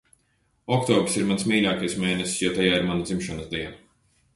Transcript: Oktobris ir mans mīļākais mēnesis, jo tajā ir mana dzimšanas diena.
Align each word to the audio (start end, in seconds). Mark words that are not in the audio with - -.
Oktobris 0.77 1.19
ir 1.21 1.29
mans 1.33 1.47
mīļākais 1.53 1.99
mēnesis, 2.07 2.37
jo 2.47 2.53
tajā 2.59 2.77
ir 2.81 2.89
mana 2.91 3.09
dzimšanas 3.13 3.55
diena. 3.55 3.77